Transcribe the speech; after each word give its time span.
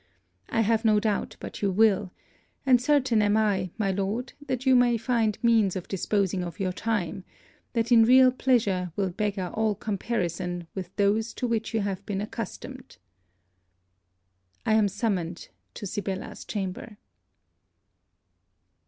I 0.49 0.61
have 0.61 0.83
no 0.83 0.99
doubt 0.99 1.37
but 1.39 1.61
you 1.61 1.69
will; 1.69 2.11
and 2.65 2.81
certain 2.81 3.21
am 3.21 3.37
I, 3.37 3.69
my 3.77 3.91
Lord, 3.91 4.33
that 4.47 4.65
you 4.65 4.75
may 4.75 4.97
find 4.97 5.37
means 5.43 5.75
of 5.75 5.87
disposing 5.87 6.43
of 6.43 6.59
your 6.59 6.73
time, 6.73 7.23
that 7.73 7.91
in 7.91 8.03
real 8.05 8.31
pleasure 8.31 8.91
will 8.95 9.11
beggar 9.11 9.51
all 9.53 9.75
comparison 9.75 10.65
with 10.73 10.89
those 10.95 11.35
to 11.35 11.45
which 11.45 11.71
you 11.75 11.81
have 11.81 12.03
been 12.07 12.19
accustomed. 12.19 12.97
I 14.65 14.73
am 14.73 14.87
summoned 14.87 15.49
to 15.75 15.85
Sibella's 15.85 16.45
chamber. 16.45 16.97